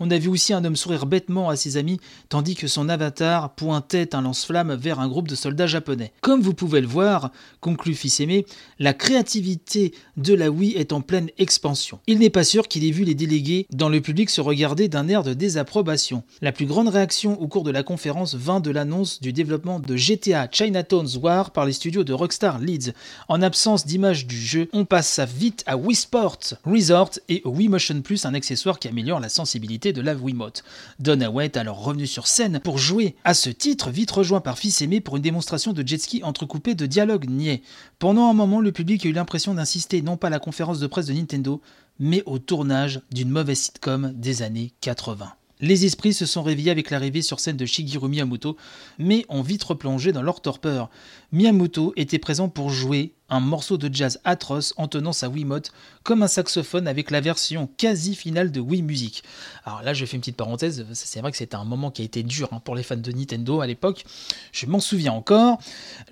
On 0.00 0.10
a 0.10 0.18
vu 0.18 0.28
aussi 0.28 0.52
un 0.52 0.64
homme 0.64 0.76
sourire 0.76 1.06
bêtement 1.06 1.48
à 1.48 1.56
ses 1.56 1.76
amis, 1.76 2.00
tandis 2.28 2.56
que 2.56 2.66
son 2.66 2.88
avatar 2.88 3.54
pointait 3.54 4.14
un 4.14 4.22
lance-flamme 4.22 4.74
vers 4.74 5.00
un 5.00 5.08
groupe 5.08 5.28
de 5.28 5.34
soldats 5.34 5.66
japonais. 5.66 6.12
Comme 6.20 6.40
vous 6.40 6.54
pouvez 6.54 6.80
le 6.80 6.86
voir, 6.86 7.30
conclut 7.60 7.94
Fils-Aimé, 7.94 8.44
la 8.88 8.94
créativité 8.94 9.92
de 10.16 10.32
la 10.32 10.50
Wii 10.50 10.72
est 10.72 10.94
en 10.94 11.02
pleine 11.02 11.28
expansion. 11.36 12.00
Il 12.06 12.20
n'est 12.20 12.30
pas 12.30 12.42
sûr 12.42 12.68
qu'il 12.68 12.86
ait 12.86 12.90
vu 12.90 13.04
les 13.04 13.14
délégués 13.14 13.66
dans 13.70 13.90
le 13.90 14.00
public 14.00 14.30
se 14.30 14.40
regarder 14.40 14.88
d'un 14.88 15.08
air 15.08 15.22
de 15.22 15.34
désapprobation. 15.34 16.22
La 16.40 16.52
plus 16.52 16.64
grande 16.64 16.88
réaction 16.88 17.38
au 17.38 17.48
cours 17.48 17.64
de 17.64 17.70
la 17.70 17.82
conférence 17.82 18.34
vint 18.34 18.60
de 18.60 18.70
l'annonce 18.70 19.20
du 19.20 19.34
développement 19.34 19.78
de 19.78 19.94
GTA 19.94 20.48
Chinatown's 20.50 21.18
War 21.18 21.50
par 21.50 21.66
les 21.66 21.74
studios 21.74 22.02
de 22.02 22.14
Rockstar 22.14 22.60
Leeds. 22.60 22.94
En 23.28 23.42
absence 23.42 23.84
d'image 23.84 24.26
du 24.26 24.40
jeu, 24.40 24.70
on 24.72 24.86
passe 24.86 25.20
vite 25.20 25.64
à 25.66 25.76
Wii 25.76 25.94
Sports 25.94 26.54
Resort 26.64 27.10
et 27.28 27.42
au 27.44 27.50
Wii 27.50 27.68
Motion 27.68 28.00
Plus, 28.00 28.24
un 28.24 28.32
accessoire 28.32 28.78
qui 28.78 28.88
améliore 28.88 29.20
la 29.20 29.28
sensibilité 29.28 29.92
de 29.92 30.00
la 30.00 30.14
Wiimote. 30.14 30.64
Don 30.98 31.20
est 31.40 31.58
alors 31.58 31.84
revenu 31.84 32.06
sur 32.06 32.26
scène 32.26 32.58
pour 32.64 32.78
jouer 32.78 33.16
à 33.24 33.34
ce 33.34 33.50
titre, 33.50 33.90
vite 33.90 34.12
rejoint 34.12 34.40
par 34.40 34.56
Fils 34.56 34.80
Aimé 34.80 35.02
pour 35.02 35.16
une 35.16 35.22
démonstration 35.22 35.74
de 35.74 35.86
jet 35.86 35.98
ski 35.98 36.22
entrecoupée 36.24 36.74
de 36.74 36.86
dialogues 36.86 37.28
niais. 37.28 37.60
Pendant 37.98 38.30
un 38.30 38.32
moment, 38.32 38.62
le 38.62 38.72
public 38.78 39.04
a 39.04 39.08
eu 39.08 39.12
l'impression 39.12 39.54
d'insister 39.54 40.02
non 40.02 40.16
pas 40.16 40.28
à 40.28 40.30
la 40.30 40.38
conférence 40.38 40.78
de 40.78 40.86
presse 40.86 41.06
de 41.06 41.12
Nintendo, 41.12 41.60
mais 41.98 42.22
au 42.26 42.38
tournage 42.38 43.00
d'une 43.10 43.28
mauvaise 43.28 43.58
sitcom 43.58 44.12
des 44.14 44.42
années 44.42 44.72
80. 44.82 45.32
Les 45.60 45.84
esprits 45.84 46.14
se 46.14 46.26
sont 46.26 46.44
réveillés 46.44 46.70
avec 46.70 46.90
l'arrivée 46.90 47.22
sur 47.22 47.40
scène 47.40 47.56
de 47.56 47.66
Shigeru 47.66 48.08
Miyamoto, 48.08 48.56
mais 49.00 49.26
ont 49.28 49.42
vite 49.42 49.64
replongé 49.64 50.12
dans 50.12 50.22
leur 50.22 50.40
torpeur. 50.40 50.90
Miyamoto 51.32 51.92
était 51.96 52.20
présent 52.20 52.48
pour 52.48 52.70
jouer 52.70 53.14
un 53.28 53.40
morceau 53.40 53.76
de 53.76 53.92
jazz 53.92 54.20
atroce 54.24 54.72
en 54.76 54.88
tenant 54.88 55.12
sa 55.12 55.28
Wiimote 55.28 55.72
comme 56.02 56.22
un 56.22 56.28
saxophone 56.28 56.88
avec 56.88 57.10
la 57.10 57.20
version 57.20 57.68
quasi 57.76 58.14
finale 58.14 58.50
de 58.50 58.60
Wii 58.60 58.82
Music. 58.82 59.22
Alors 59.64 59.82
là, 59.82 59.92
je 59.92 60.04
fais 60.04 60.16
une 60.16 60.20
petite 60.20 60.36
parenthèse, 60.36 60.86
c'est 60.92 61.20
vrai 61.20 61.30
que 61.30 61.36
c'était 61.36 61.56
un 61.56 61.64
moment 61.64 61.90
qui 61.90 62.02
a 62.02 62.04
été 62.04 62.22
dur 62.22 62.48
hein, 62.52 62.60
pour 62.64 62.74
les 62.74 62.82
fans 62.82 62.96
de 62.96 63.12
Nintendo 63.12 63.60
à 63.60 63.66
l'époque. 63.66 64.04
Je 64.52 64.66
m'en 64.66 64.80
souviens 64.80 65.12
encore. 65.12 65.58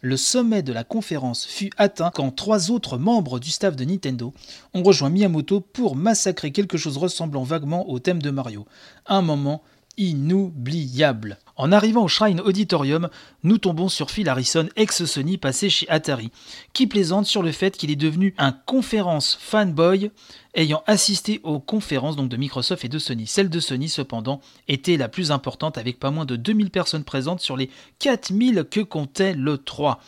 Le 0.03 0.17
sommet 0.17 0.63
de 0.63 0.73
la 0.73 0.85
conférence 0.85 1.47
fut 1.47 1.71
atteint 1.77 2.11
quand 2.11 2.31
trois 2.31 2.71
autres 2.71 2.99
membres 2.99 3.39
du 3.39 3.51
staff 3.51 3.77
de 3.77 3.85
Nintendo 3.85 4.35
ont 4.75 4.83
rejoint 4.83 5.11
Miyamoto 5.11 5.61
pour 5.61 5.97
massacrer 5.97 6.53
quelque 6.53 6.77
chose 6.77 6.99
ressemblant 6.99 7.43
vaguement 7.43 7.89
au 7.89 7.99
thème 7.99 8.21
de 8.21 8.31
Mario. 8.31 8.67
Un 9.07 9.23
moment 9.23 9.63
inoubliable. 9.97 11.39
En 11.57 11.73
arrivant 11.73 12.05
au 12.05 12.09
Shrine 12.09 12.43
Auditorium, 12.43 13.09
nous 13.43 13.57
tombons 13.57 13.89
sur 13.89 14.11
Phil 14.11 14.29
Harrison, 14.29 14.69
ex-Sony 14.77 15.39
passé 15.39 15.71
chez 15.71 15.89
Atari, 15.89 16.31
qui 16.75 16.87
plaisante 16.87 17.25
sur 17.25 17.43
le 17.43 17.51
fait 17.51 17.79
qu'il 17.79 17.91
est 17.91 17.97
devenu 17.97 18.35
un 18.37 18.53
conférence 18.53 19.39
fanboy 19.41 20.11
ayant 20.55 20.83
assisté 20.87 21.41
aux 21.45 21.59
conférences 21.59 22.17
donc 22.17 22.29
de 22.29 22.37
Microsoft 22.37 22.85
et 22.85 22.91
de 22.91 22.99
Sony. 22.99 23.27
Celle 23.27 23.49
de 23.49 23.61
Sony, 23.61 23.89
cependant, 23.89 24.43
était 24.69 24.99
la 24.99 25.09
plus 25.09 25.31
importante 25.31 25.79
avec 25.79 25.99
pas 25.99 26.11
moins 26.11 26.27
de 26.27 26.37
2000 26.37 26.71
personnes 26.71 27.05
présentes 27.05 27.41
sur 27.41 27.57
les 27.57 27.71
4000 28.01 28.67
que 28.71 28.81
comptait 28.81 29.33
le 29.33 29.57
3. 29.57 30.01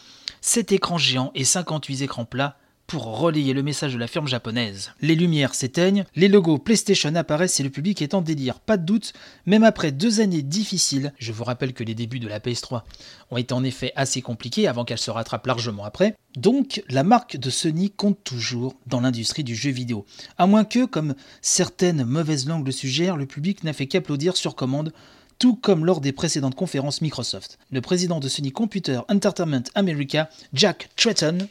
7 0.42 0.72
écrans 0.72 0.98
géants 0.98 1.32
et 1.34 1.44
58 1.44 2.02
écrans 2.02 2.26
plats 2.26 2.57
pour 2.88 3.18
relayer 3.18 3.52
le 3.52 3.62
message 3.62 3.92
de 3.92 3.98
la 3.98 4.06
firme 4.06 4.26
japonaise. 4.26 4.92
Les 5.02 5.14
lumières 5.14 5.54
s'éteignent, 5.54 6.06
les 6.16 6.26
logos 6.26 6.56
PlayStation 6.56 7.14
apparaissent 7.14 7.60
et 7.60 7.62
le 7.62 7.68
public 7.68 8.00
est 8.00 8.14
en 8.14 8.22
délire. 8.22 8.60
Pas 8.60 8.78
de 8.78 8.86
doute, 8.86 9.12
même 9.44 9.62
après 9.62 9.92
deux 9.92 10.20
années 10.20 10.40
difficiles, 10.40 11.12
je 11.18 11.30
vous 11.30 11.44
rappelle 11.44 11.74
que 11.74 11.84
les 11.84 11.94
débuts 11.94 12.18
de 12.18 12.26
la 12.26 12.40
PS3 12.40 12.82
ont 13.30 13.36
été 13.36 13.52
en 13.52 13.62
effet 13.62 13.92
assez 13.94 14.22
compliqués 14.22 14.66
avant 14.66 14.86
qu'elle 14.86 14.98
se 14.98 15.10
rattrape 15.10 15.46
largement 15.46 15.84
après, 15.84 16.16
donc 16.38 16.82
la 16.88 17.04
marque 17.04 17.36
de 17.36 17.50
Sony 17.50 17.90
compte 17.90 18.24
toujours 18.24 18.74
dans 18.86 19.02
l'industrie 19.02 19.44
du 19.44 19.54
jeu 19.54 19.70
vidéo. 19.70 20.06
À 20.38 20.46
moins 20.46 20.64
que, 20.64 20.86
comme 20.86 21.14
certaines 21.42 22.04
mauvaises 22.04 22.48
langues 22.48 22.66
le 22.66 22.72
suggèrent, 22.72 23.18
le 23.18 23.26
public 23.26 23.64
n'a 23.64 23.74
fait 23.74 23.86
qu'applaudir 23.86 24.34
sur 24.34 24.56
commande 24.56 24.94
tout 25.38 25.54
comme 25.54 25.84
lors 25.84 26.00
des 26.00 26.12
précédentes 26.12 26.54
conférences 26.54 27.00
Microsoft. 27.00 27.58
Le 27.70 27.80
président 27.80 28.18
de 28.18 28.28
Sony 28.28 28.50
Computer 28.50 29.00
Entertainment 29.08 29.62
America, 29.74 30.28
Jack 30.52 30.88
Tretton, 30.96 31.48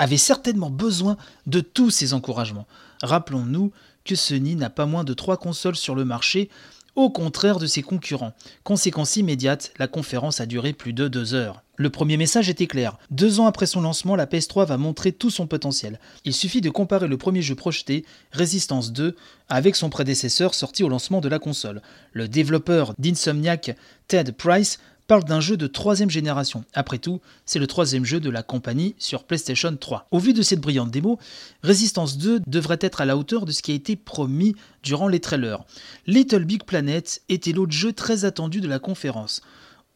avait 0.00 0.16
certainement 0.16 0.70
besoin 0.70 1.18
de 1.46 1.60
tous 1.60 1.90
ces 1.90 2.14
encouragements. 2.14 2.66
Rappelons-nous 3.02 3.70
que 4.06 4.14
Sony 4.14 4.56
n'a 4.56 4.70
pas 4.70 4.86
moins 4.86 5.04
de 5.04 5.12
trois 5.12 5.36
consoles 5.36 5.76
sur 5.76 5.94
le 5.94 6.06
marché, 6.06 6.48
au 6.96 7.10
contraire 7.10 7.58
de 7.58 7.66
ses 7.66 7.82
concurrents. 7.82 8.32
Conséquence 8.64 9.16
immédiate, 9.16 9.72
la 9.78 9.88
conférence 9.88 10.40
a 10.40 10.46
duré 10.46 10.72
plus 10.72 10.94
de 10.94 11.06
deux 11.06 11.34
heures. 11.34 11.62
Le 11.76 11.90
premier 11.90 12.16
message 12.16 12.48
était 12.48 12.66
clair. 12.66 12.96
Deux 13.10 13.40
ans 13.40 13.46
après 13.46 13.66
son 13.66 13.82
lancement, 13.82 14.16
la 14.16 14.24
PS3 14.24 14.66
va 14.66 14.78
montrer 14.78 15.12
tout 15.12 15.30
son 15.30 15.46
potentiel. 15.46 16.00
Il 16.24 16.32
suffit 16.32 16.62
de 16.62 16.70
comparer 16.70 17.06
le 17.06 17.18
premier 17.18 17.42
jeu 17.42 17.54
projeté, 17.54 18.06
Resistance 18.32 18.92
2, 18.92 19.14
avec 19.50 19.76
son 19.76 19.90
prédécesseur 19.90 20.54
sorti 20.54 20.82
au 20.82 20.88
lancement 20.88 21.20
de 21.20 21.28
la 21.28 21.38
console. 21.38 21.82
Le 22.12 22.26
développeur 22.26 22.94
d'Insomniac, 22.98 23.76
Ted 24.08 24.32
Price, 24.32 24.78
parle 25.10 25.24
d'un 25.24 25.40
jeu 25.40 25.56
de 25.56 25.66
troisième 25.66 26.08
génération. 26.08 26.64
Après 26.72 26.98
tout, 26.98 27.20
c'est 27.44 27.58
le 27.58 27.66
troisième 27.66 28.04
jeu 28.04 28.20
de 28.20 28.30
la 28.30 28.44
compagnie 28.44 28.94
sur 28.96 29.24
PlayStation 29.24 29.76
3. 29.76 30.06
Au 30.12 30.20
vu 30.20 30.32
de 30.32 30.40
cette 30.40 30.60
brillante 30.60 30.92
démo, 30.92 31.18
Resistance 31.64 32.16
2 32.16 32.42
devrait 32.46 32.78
être 32.80 33.00
à 33.00 33.04
la 33.06 33.16
hauteur 33.16 33.44
de 33.44 33.50
ce 33.50 33.60
qui 33.60 33.72
a 33.72 33.74
été 33.74 33.96
promis 33.96 34.54
durant 34.84 35.08
les 35.08 35.18
trailers. 35.18 35.64
Little 36.06 36.44
Big 36.44 36.62
Planet 36.62 37.22
était 37.28 37.50
l'autre 37.50 37.72
jeu 37.72 37.92
très 37.92 38.24
attendu 38.24 38.60
de 38.60 38.68
la 38.68 38.78
conférence. 38.78 39.42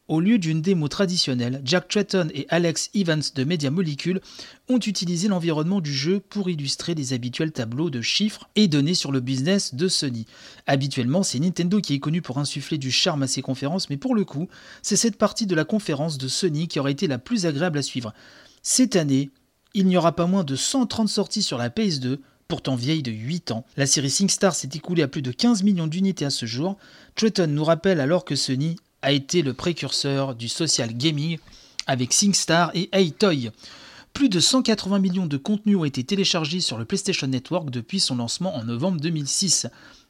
Au 0.07 0.19
lieu 0.19 0.37
d'une 0.37 0.61
démo 0.61 0.87
traditionnelle, 0.87 1.61
Jack 1.65 1.87
Tretton 1.87 2.27
et 2.31 2.45
Alex 2.49 2.91
Evans 2.93 3.23
de 3.33 3.43
Media 3.43 3.71
Molecule 3.71 4.21
ont 4.69 4.77
utilisé 4.77 5.27
l'environnement 5.27 5.81
du 5.81 5.91
jeu 5.91 6.19
pour 6.19 6.47
illustrer 6.47 6.93
les 6.93 7.13
habituels 7.13 7.51
tableaux 7.51 7.89
de 7.89 8.01
chiffres 8.01 8.47
et 8.55 8.67
données 8.67 8.93
sur 8.93 9.11
le 9.11 9.19
business 9.19 9.73
de 9.73 9.87
Sony. 9.87 10.27
Habituellement, 10.67 11.23
c'est 11.23 11.39
Nintendo 11.39 11.81
qui 11.81 11.95
est 11.95 11.99
connu 11.99 12.21
pour 12.21 12.37
insuffler 12.37 12.77
du 12.77 12.91
charme 12.91 13.23
à 13.23 13.27
ses 13.27 13.41
conférences, 13.41 13.89
mais 13.89 13.97
pour 13.97 14.13
le 14.13 14.25
coup, 14.25 14.47
c'est 14.83 14.95
cette 14.95 15.17
partie 15.17 15.47
de 15.47 15.55
la 15.55 15.65
conférence 15.65 16.19
de 16.19 16.27
Sony 16.27 16.67
qui 16.67 16.79
aurait 16.79 16.91
été 16.91 17.07
la 17.07 17.17
plus 17.17 17.47
agréable 17.47 17.79
à 17.79 17.83
suivre. 17.83 18.13
Cette 18.61 18.95
année, 18.95 19.31
il 19.73 19.87
n'y 19.87 19.97
aura 19.97 20.15
pas 20.15 20.27
moins 20.27 20.43
de 20.43 20.55
130 20.55 21.09
sorties 21.09 21.41
sur 21.41 21.57
la 21.57 21.69
PS2, 21.69 22.19
pourtant 22.47 22.75
vieille 22.75 23.01
de 23.01 23.11
8 23.11 23.49
ans. 23.49 23.65
La 23.75 23.87
série 23.87 24.11
SingStar 24.11 24.53
s'est 24.53 24.69
écoulée 24.75 25.01
à 25.01 25.07
plus 25.07 25.23
de 25.23 25.31
15 25.31 25.63
millions 25.63 25.87
d'unités 25.87 26.25
à 26.25 26.29
ce 26.29 26.45
jour. 26.45 26.77
Tretton 27.15 27.47
nous 27.47 27.63
rappelle 27.63 27.99
alors 27.99 28.23
que 28.23 28.35
Sony 28.35 28.75
a 29.01 29.11
été 29.11 29.41
le 29.41 29.53
précurseur 29.53 30.35
du 30.35 30.49
social 30.49 30.95
gaming 30.95 31.37
avec 31.87 32.13
SingStar 32.13 32.71
et 32.73 33.11
Toy. 33.11 33.51
Plus 34.13 34.29
de 34.29 34.39
180 34.39 34.99
millions 34.99 35.25
de 35.25 35.37
contenus 35.37 35.77
ont 35.77 35.83
été 35.83 36.03
téléchargés 36.03 36.61
sur 36.61 36.77
le 36.77 36.85
PlayStation 36.85 37.27
Network 37.27 37.69
depuis 37.69 37.99
son 37.99 38.15
lancement 38.15 38.55
en 38.55 38.63
novembre 38.63 39.01
2006. 39.01 39.67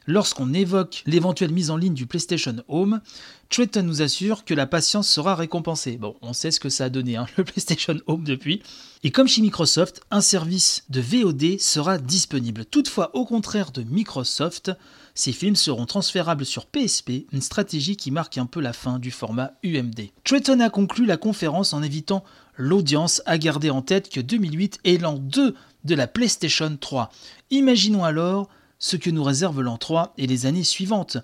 Lorsqu'on 0.08 0.54
évoque 0.54 1.02
l'éventuelle 1.08 1.52
mise 1.52 1.72
en 1.72 1.78
ligne 1.78 1.96
du 1.96 2.06
PlayStation 2.06 2.56
Home, 2.68 3.02
Tretton 3.50 3.82
nous 3.84 4.04
assure 4.04 4.46
que 4.46 4.54
la 4.54 4.68
patience 4.68 5.08
sera 5.08 5.34
récompensée. 5.34 5.98
Bon, 5.98 6.16
on 6.22 6.34
sait 6.34 6.52
ce 6.52 6.60
que 6.60 6.70
ça 6.70 6.86
a 6.86 6.90
donné, 6.90 7.16
hein, 7.16 7.26
le 7.38 7.44
PlayStation 7.44 7.96
Home 8.06 8.24
depuis. 8.24 8.62
Et 9.04 9.12
comme 9.12 9.28
chez 9.28 9.42
Microsoft, 9.42 10.02
un 10.12 10.22
service 10.22 10.84
de 10.90 11.02
VOD 11.02 11.60
sera 11.60 11.98
disponible. 11.98 12.66
Toutefois, 12.66 13.16
au 13.16 13.26
contraire 13.26 13.72
de 13.72 13.82
Microsoft, 13.82 14.72
ces 15.16 15.32
films 15.32 15.56
seront 15.56 15.86
transférables 15.88 16.46
sur 16.46 16.68
PSP, 16.68 17.26
une 17.32 17.42
stratégie 17.42 17.96
qui 17.96 18.12
marque 18.12 18.38
un 18.38 18.46
peu 18.46 18.62
la 18.62 18.74
fin 18.74 19.00
du 19.00 19.10
format 19.10 19.54
UMD. 19.64 20.10
Tretton 20.24 20.60
a 20.60 20.70
conclu 20.70 21.06
la 21.06 21.18
conférence 21.18 21.74
en 21.74 21.82
évitant 21.82 22.24
l'audience 22.58 23.24
à 23.26 23.38
garder 23.38 23.72
en 23.72 23.82
tête 23.82 24.10
que 24.10 24.20
2008 24.20 24.80
est 24.84 25.02
l'an 25.02 25.18
2 25.18 25.56
de 25.84 25.96
la 25.96 26.08
PlayStation 26.08 26.76
3. 26.80 27.12
Imaginons 27.50 28.04
alors 28.04 28.50
ce 28.86 28.98
que 28.98 29.10
nous 29.10 29.24
réserve 29.24 29.62
l'an 29.62 29.78
3 29.78 30.14
et 30.20 30.28
les 30.28 30.46
années 30.46 30.64
suivantes. 30.64 31.18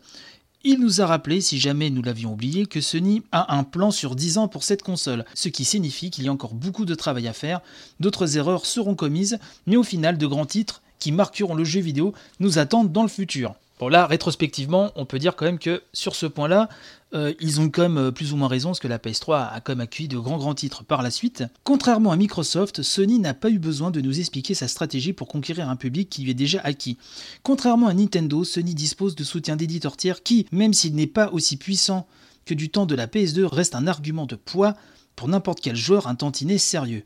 Il 0.63 0.80
nous 0.80 1.00
a 1.00 1.06
rappelé, 1.06 1.41
si 1.41 1.60
jamais 1.60 1.91
nous 1.91 2.01
l'avions 2.01 2.34
oublié, 2.34 2.65
que 2.65 2.82
Sony 2.82 3.22
a 3.32 3.56
un 3.56 3.63
plan 3.63 3.91
sur 3.91 4.15
10 4.15 4.39
ans 4.39 4.48
pour 4.48 4.63
cette 4.63 4.82
console, 4.82 5.25
ce 5.36 5.48
qui 5.48 5.63
signifie 5.63 6.10
qu'il 6.10 6.24
y 6.24 6.27
a 6.27 6.32
encore 6.32 6.56
beaucoup 6.56 6.86
de 6.86 6.96
travail 6.96 7.27
à 7.27 7.34
faire, 7.34 7.62
d'autres 8.00 8.36
erreurs 8.36 8.65
seront 8.65 8.96
commises, 8.96 9.38
mais 9.68 9.75
au 9.75 9.84
final 9.84 10.18
de 10.18 10.25
grands 10.25 10.48
titres 10.48 10.82
qui 10.98 11.12
marqueront 11.12 11.53
le 11.53 11.63
jeu 11.63 11.82
vidéo 11.82 12.15
nous 12.39 12.58
attendent 12.58 12.91
dans 12.91 13.03
le 13.03 13.10
futur. 13.10 13.53
Bon 13.82 13.90
là, 13.90 14.06
rétrospectivement, 14.06 14.92
on 14.96 15.08
peut 15.08 15.18
dire 15.18 15.36
quand 15.36 15.46
même 15.46 15.58
que 15.58 15.82
sur 15.92 16.14
ce 16.16 16.28
point-là, 16.28 16.70
euh, 17.16 17.34
ils 17.40 17.60
ont 17.62 17.72
quand 17.72 17.82
même 17.82 17.98
euh, 17.98 18.12
plus 18.12 18.32
ou 18.32 18.36
moins 18.36 18.48
raison, 18.48 18.70
parce 18.70 18.80
que 18.80 18.88
la 18.88 19.00
PS3 19.00 19.56
a 19.56 19.60
quand 19.60 19.72
même 19.72 19.82
accueilli 19.82 20.08
de 20.08 20.20
grands 20.20 20.38
grands 20.38 20.54
titres 20.54 20.84
par 20.84 21.02
la 21.02 21.10
suite. 21.10 21.44
Contrairement 21.64 22.12
à 22.12 22.16
Microsoft, 22.16 22.84
Sony 22.84 23.18
n'a 23.18 23.34
pas 23.34 23.50
eu 23.50 23.58
besoin 23.58 23.90
de 23.90 24.00
nous 24.00 24.20
expliquer 24.20 24.54
sa 24.54 24.68
stratégie 24.68 25.14
pour 25.14 25.28
conquérir 25.28 25.68
un 25.68 25.76
public 25.76 26.12
qui 26.12 26.22
lui 26.22 26.30
est 26.30 26.36
déjà 26.36 26.62
acquis. 26.64 27.00
Contrairement 27.42 27.88
à 27.88 27.96
Nintendo, 27.96 28.44
Sony 28.44 28.76
dispose 28.76 29.16
de 29.16 29.24
soutien 29.24 29.56
d'éditeurs 29.56 29.98
tiers 29.98 30.22
qui, 30.22 30.46
même 30.52 30.74
s'il 30.74 30.94
n'est 30.94 31.08
pas 31.08 31.32
aussi 31.32 31.58
puissant 31.58 32.06
que 32.46 32.54
du 32.54 32.70
temps 32.70 32.86
de 32.86 32.94
la 32.94 33.08
PS2, 33.08 33.46
reste 33.46 33.74
un 33.74 33.88
argument 33.88 34.28
de 34.28 34.36
poids 34.36 34.76
pour 35.22 35.30
n'importe 35.30 35.60
quel 35.62 35.75
joueur 35.75 36.08
un 36.08 36.16
tantinet 36.16 36.58
sérieux. 36.58 37.04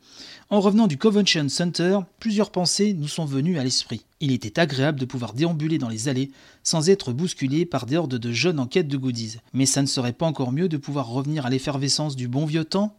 En 0.50 0.62
revenant 0.62 0.88
du 0.88 0.98
Convention 0.98 1.50
Center, 1.50 2.00
plusieurs 2.18 2.50
pensées 2.50 2.94
nous 2.98 3.10
sont 3.10 3.26
venues 3.26 3.60
à 3.60 3.64
l'esprit. 3.66 4.06
Il 4.22 4.32
était 4.32 4.58
agréable 4.58 5.02
de 5.02 5.04
pouvoir 5.04 5.34
déambuler 5.34 5.80
dans 5.80 5.90
les 5.90 6.08
allées 6.08 6.32
sans 6.64 6.90
être 6.90 7.12
bousculé 7.12 7.66
par 7.66 7.86
des 7.86 7.98
hordes 7.98 8.16
de 8.16 8.32
jeunes 8.32 8.62
en 8.62 8.68
quête 8.68 8.88
de 8.88 8.96
goodies. 8.96 9.40
Mais 9.52 9.66
ça 9.66 9.82
ne 9.82 9.88
serait 9.88 10.14
pas 10.14 10.26
encore 10.26 10.54
mieux 10.54 10.70
de 10.70 10.78
pouvoir 10.78 11.10
revenir 11.10 11.46
à 11.46 11.50
l'effervescence 11.50 12.16
du 12.16 12.30
bon 12.30 12.46
vieux 12.46 12.64
temps? 12.64 12.96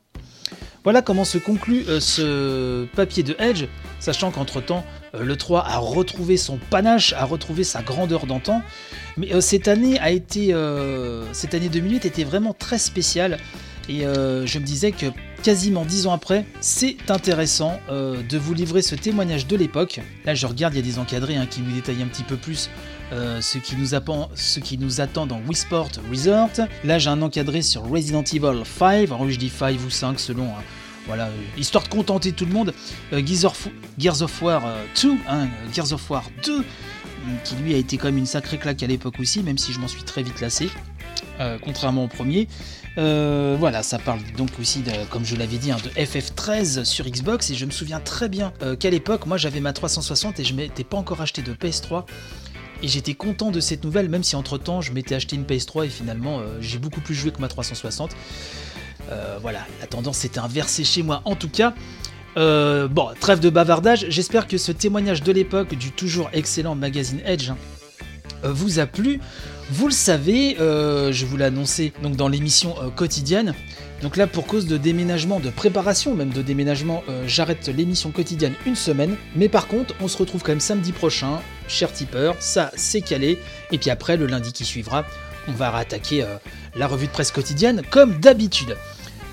Voilà 0.84 1.00
comment 1.00 1.24
se 1.24 1.38
conclut 1.38 1.84
euh, 1.88 1.98
ce 1.98 2.84
papier 2.94 3.22
de 3.22 3.34
Edge, 3.38 3.64
sachant 3.98 4.30
qu'entre-temps, 4.30 4.84
euh, 5.14 5.24
le 5.24 5.34
3 5.34 5.64
a 5.66 5.78
retrouvé 5.78 6.36
son 6.36 6.58
panache, 6.68 7.14
a 7.14 7.24
retrouvé 7.24 7.64
sa 7.64 7.80
grandeur 7.80 8.26
d'antan. 8.26 8.60
Mais 9.16 9.32
euh, 9.32 9.40
cette 9.40 9.66
année 9.66 9.98
a 9.98 10.10
été, 10.10 10.54
cette 11.32 11.54
année 11.54 11.70
2008 11.70 12.04
était 12.04 12.24
vraiment 12.24 12.52
très 12.52 12.78
spéciale. 12.78 13.38
Et 13.88 14.00
je 14.00 14.58
me 14.58 14.64
disais 14.64 14.92
que 14.92 15.06
quasiment 15.46 15.84
dix 15.84 16.08
ans 16.08 16.12
après, 16.12 16.44
c'est 16.60 16.96
intéressant 17.08 17.78
euh, 17.88 18.20
de 18.28 18.36
vous 18.36 18.52
livrer 18.52 18.82
ce 18.82 18.96
témoignage 18.96 19.46
de 19.46 19.56
l'époque. 19.56 20.00
Là, 20.24 20.34
je 20.34 20.44
regarde, 20.44 20.74
il 20.74 20.78
y 20.78 20.80
a 20.80 20.82
des 20.82 20.98
encadrés 20.98 21.36
hein, 21.36 21.46
qui 21.48 21.60
nous 21.60 21.72
détaillent 21.72 22.02
un 22.02 22.08
petit 22.08 22.24
peu 22.24 22.36
plus 22.36 22.68
euh, 23.12 23.40
ce, 23.40 23.58
qui 23.58 23.76
nous 23.76 23.90
ce 24.34 24.58
qui 24.58 24.76
nous 24.76 25.00
attend 25.00 25.24
dans 25.24 25.40
Wii 25.46 25.54
Sport 25.54 25.90
Resort. 26.10 26.66
Là, 26.82 26.98
j'ai 26.98 27.10
un 27.10 27.22
encadré 27.22 27.62
sur 27.62 27.88
Resident 27.88 28.24
Evil 28.24 28.62
5. 28.64 29.04
Alors, 29.04 29.30
je 29.30 29.38
dis 29.38 29.48
5 29.48 29.78
ou 29.86 29.90
5 29.90 30.18
selon. 30.18 30.46
Hein, 30.46 30.62
voilà, 31.06 31.30
histoire 31.56 31.84
de 31.84 31.88
contenter 31.88 32.32
tout 32.32 32.46
le 32.46 32.52
monde. 32.52 32.74
Gears 33.12 34.22
of 34.22 34.42
War 34.42 34.62
2, 35.00 35.10
hein, 35.28 35.46
Gears 35.72 35.92
of 35.92 36.10
War 36.10 36.24
2, 36.44 36.64
qui 37.44 37.54
lui 37.54 37.74
a 37.74 37.76
été 37.76 37.96
quand 37.98 38.06
même 38.06 38.18
une 38.18 38.26
sacrée 38.26 38.58
claque 38.58 38.82
à 38.82 38.88
l'époque 38.88 39.20
aussi, 39.20 39.44
même 39.44 39.58
si 39.58 39.72
je 39.72 39.78
m'en 39.78 39.86
suis 39.86 40.02
très 40.02 40.24
vite 40.24 40.40
lassé. 40.40 40.68
Euh, 41.40 41.58
contrairement 41.62 42.04
au 42.04 42.08
premier. 42.08 42.48
Euh, 42.98 43.56
voilà, 43.58 43.82
ça 43.82 43.98
parle 43.98 44.20
donc 44.36 44.50
aussi, 44.60 44.82
comme 45.10 45.24
je 45.24 45.36
l'avais 45.36 45.58
dit, 45.58 45.70
hein, 45.70 45.76
de 45.84 45.90
FF13 45.90 46.84
sur 46.84 47.04
Xbox. 47.06 47.50
Et 47.50 47.54
je 47.54 47.66
me 47.66 47.70
souviens 47.70 48.00
très 48.00 48.28
bien 48.28 48.52
euh, 48.62 48.76
qu'à 48.76 48.90
l'époque, 48.90 49.26
moi 49.26 49.36
j'avais 49.36 49.60
ma 49.60 49.72
360 49.72 50.40
et 50.40 50.44
je 50.44 50.54
m'étais 50.54 50.84
pas 50.84 50.96
encore 50.96 51.20
acheté 51.20 51.42
de 51.42 51.52
PS3. 51.52 52.04
Et 52.82 52.88
j'étais 52.88 53.14
content 53.14 53.50
de 53.50 53.60
cette 53.60 53.84
nouvelle, 53.84 54.08
même 54.08 54.22
si 54.22 54.36
entre 54.36 54.58
temps 54.58 54.80
je 54.80 54.92
m'étais 54.92 55.14
acheté 55.14 55.36
une 55.36 55.44
PS3 55.44 55.86
et 55.86 55.88
finalement 55.88 56.42
j'ai 56.60 56.78
beaucoup 56.78 57.00
plus 57.00 57.14
joué 57.14 57.30
que 57.30 57.40
ma 57.40 57.48
360. 57.48 58.10
voilà, 59.40 59.60
la 59.80 59.86
tendance 59.86 60.18
s'était 60.18 60.40
inversée 60.40 60.84
chez 60.84 61.02
moi 61.02 61.22
en 61.24 61.36
tout 61.36 61.48
cas. 61.48 61.72
bon, 62.36 63.08
trêve 63.18 63.40
de 63.40 63.48
bavardage, 63.48 64.04
j'espère 64.10 64.46
que 64.46 64.58
ce 64.58 64.72
témoignage 64.72 65.22
de 65.22 65.32
l'époque 65.32 65.74
du 65.74 65.90
toujours 65.90 66.28
excellent 66.34 66.74
magazine 66.74 67.22
Edge 67.24 67.48
hein, 67.48 67.56
vous 68.42 68.78
a 68.78 68.84
plu. 68.84 69.20
Vous 69.68 69.88
le 69.88 69.92
savez, 69.92 70.58
euh, 70.60 71.10
je 71.10 71.26
vous 71.26 71.36
l'ai 71.36 71.44
annoncé 71.44 71.92
donc 72.00 72.14
dans 72.14 72.28
l'émission 72.28 72.76
euh, 72.80 72.88
quotidienne. 72.88 73.52
Donc 74.00 74.16
là, 74.16 74.28
pour 74.28 74.46
cause 74.46 74.66
de 74.66 74.76
déménagement, 74.76 75.40
de 75.40 75.50
préparation 75.50 76.14
même 76.14 76.30
de 76.30 76.40
déménagement, 76.40 77.02
euh, 77.08 77.24
j'arrête 77.26 77.66
l'émission 77.66 78.12
quotidienne 78.12 78.54
une 78.64 78.76
semaine. 78.76 79.16
Mais 79.34 79.48
par 79.48 79.66
contre, 79.66 79.94
on 80.00 80.06
se 80.06 80.16
retrouve 80.18 80.42
quand 80.42 80.52
même 80.52 80.60
samedi 80.60 80.92
prochain, 80.92 81.40
cher 81.66 81.92
tipeur, 81.92 82.36
ça 82.38 82.70
c'est 82.76 83.00
calé. 83.00 83.40
Et 83.72 83.78
puis 83.78 83.90
après, 83.90 84.16
le 84.16 84.26
lundi 84.26 84.52
qui 84.52 84.64
suivra, 84.64 85.04
on 85.48 85.52
va 85.52 85.70
rattaquer 85.70 86.24
la 86.76 86.86
revue 86.86 87.06
de 87.06 87.12
presse 87.12 87.32
quotidienne 87.32 87.82
comme 87.90 88.20
d'habitude. 88.20 88.76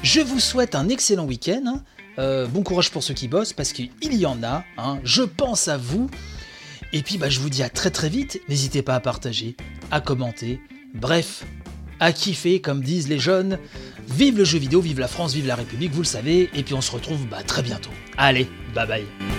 Je 0.01 0.21
vous 0.21 0.39
souhaite 0.39 0.73
un 0.73 0.89
excellent 0.89 1.25
week-end. 1.25 1.79
Hein. 2.17 2.47
bon 2.51 2.63
courage 2.63 2.91
pour 2.91 3.03
ceux 3.03 3.13
qui 3.13 3.27
bossent 3.27 3.53
parce 3.53 3.71
qu'il 3.71 3.91
y 4.01 4.25
en 4.25 4.41
a. 4.43 4.63
Hein. 4.77 4.99
Je 5.03 5.23
pense 5.23 5.67
à 5.67 5.77
vous. 5.77 6.09
Et 6.93 7.01
puis 7.01 7.17
bah, 7.17 7.29
je 7.29 7.39
vous 7.39 7.49
dis 7.49 7.63
à 7.63 7.69
très 7.69 7.89
très 7.89 8.07
vite, 8.07 8.39
n'hésitez 8.47 8.83
pas 8.83 8.95
à 8.95 8.99
partager, 8.99 9.55
à 9.91 9.99
commenter, 9.99 10.61
bref, 10.93 11.43
à 11.99 12.13
kiffer 12.13 12.61
comme 12.61 12.81
disent 12.81 13.09
les 13.09 13.19
jeunes. 13.19 13.57
Vive 14.07 14.37
le 14.37 14.45
jeu 14.45 14.59
vidéo, 14.59 14.79
vive 14.79 14.99
la 14.99 15.07
France, 15.07 15.33
vive 15.33 15.47
la 15.47 15.55
République, 15.55 15.91
vous 15.91 16.01
le 16.01 16.07
savez, 16.07 16.49
et 16.53 16.63
puis 16.63 16.73
on 16.73 16.81
se 16.81 16.91
retrouve 16.91 17.25
bah, 17.27 17.41
très 17.43 17.63
bientôt. 17.63 17.91
Allez, 18.17 18.47
bye 18.75 18.87
bye 18.87 19.32